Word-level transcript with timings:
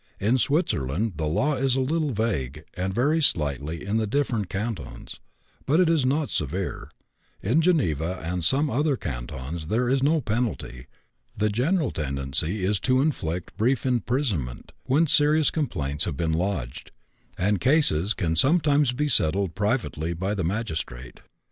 In 0.19 0.39
Switzerland 0.39 1.13
the 1.17 1.27
law 1.27 1.53
is 1.53 1.75
a 1.75 1.79
little 1.79 2.09
vague 2.09 2.63
and 2.73 2.91
varies 2.91 3.27
slightly 3.27 3.85
in 3.85 3.97
the 3.97 4.07
different 4.07 4.49
cantons, 4.49 5.19
but 5.67 5.79
it 5.79 5.91
is 5.91 6.07
not 6.07 6.31
severe; 6.31 6.89
in 7.43 7.61
Geneva 7.61 8.19
and 8.23 8.43
some 8.43 8.67
other 8.67 8.97
cantons 8.97 9.67
there 9.67 9.87
is 9.87 10.01
no 10.01 10.19
penalty; 10.19 10.87
the 11.37 11.49
general 11.49 11.91
tendency 11.91 12.65
is 12.65 12.79
to 12.79 12.99
inflict 12.99 13.55
brief 13.57 13.85
imprisonment 13.85 14.71
when 14.85 15.05
serious 15.05 15.51
complaints 15.51 16.05
have 16.05 16.17
been 16.17 16.33
lodged, 16.33 16.89
and 17.37 17.61
cases 17.61 18.15
can 18.15 18.35
sometimes 18.35 18.93
be 18.93 19.07
settled 19.07 19.53
privately 19.53 20.13
by 20.15 20.33
the 20.33 20.43
magistrate. 20.43 21.19